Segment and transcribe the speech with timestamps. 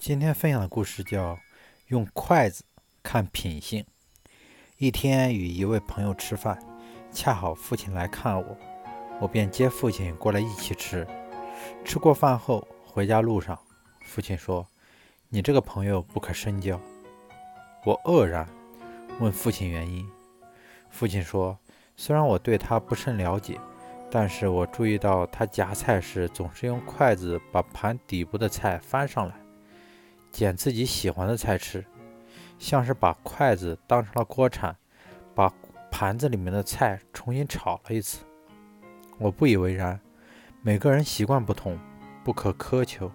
[0.00, 1.34] 今天分享的故事叫
[1.88, 2.64] 《用筷子
[3.02, 3.82] 看品性》。
[4.78, 6.58] 一天与一位朋友吃饭，
[7.12, 8.56] 恰好父亲来看我，
[9.20, 11.06] 我便接父亲过来一起吃。
[11.84, 13.58] 吃过饭后，回家路上，
[14.06, 14.66] 父亲说
[15.28, 16.80] ：“你这个朋友不可深交。”
[17.84, 18.48] 我愕然，
[19.20, 20.08] 问父亲原因。
[20.88, 21.58] 父亲说
[21.94, 23.60] ：“虽然我对他不甚了解，
[24.10, 29.34] 但是我注意到他夹菜时总是用筷子把盘底部的菜翻上来。”
[30.40, 31.84] 捡自己喜欢的菜吃，
[32.58, 34.74] 像是把筷子当成了锅铲，
[35.34, 35.52] 把
[35.90, 38.24] 盘子里面的菜重新炒了一次。
[39.18, 40.00] 我不以为然，
[40.62, 41.78] 每个人习惯不同，
[42.24, 43.12] 不可苛求。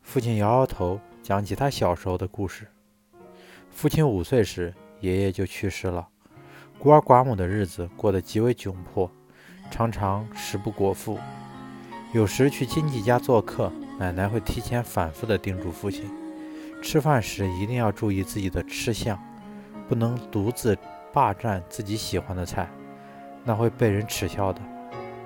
[0.00, 2.68] 父亲摇摇头，讲起他小时候的故事。
[3.68, 6.06] 父亲五岁时，爷爷就去世了，
[6.78, 9.10] 孤儿寡母的日子过得极为窘迫，
[9.72, 11.18] 常常食不果腹。
[12.14, 13.72] 有时去亲戚家做客。
[13.98, 16.10] 奶奶会提前反复地叮嘱父亲，
[16.82, 19.18] 吃饭时一定要注意自己的吃相，
[19.88, 20.76] 不能独自
[21.12, 22.68] 霸占自己喜欢的菜，
[23.44, 24.60] 那会被人耻笑的。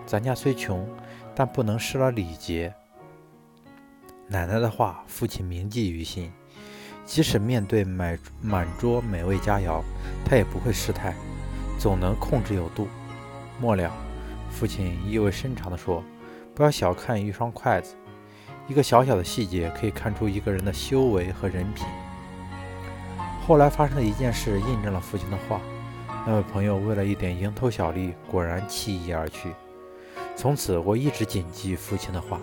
[0.04, 0.86] 咱家虽穷，
[1.34, 2.74] 但不能失了礼节。
[4.28, 6.32] 奶奶的话，父亲铭记于心，
[7.04, 9.80] 即使面对满满桌美味佳肴，
[10.24, 11.14] 他也不会失态，
[11.78, 12.88] 总能控制有度。
[13.60, 13.90] 末了，
[14.50, 16.02] 父亲意味深长地说
[16.54, 17.94] ：“不要小看一双筷子。”
[18.68, 21.86] 一个小小的细节可以看出一个人的修为和人品。
[23.46, 25.60] 后来发生的一件事印证了父亲的话。
[26.28, 29.52] 那位朋友为了一点蝇头小利，果然弃义而去。
[30.34, 32.40] 从此，我一直谨记父亲的话：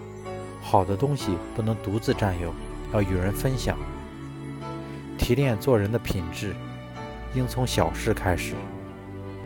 [0.62, 2.54] 好的东西不能独自占有，
[2.94, 3.78] 要与人分享。
[5.18, 6.56] 提炼做人的品质，
[7.34, 8.54] 应从小事开始。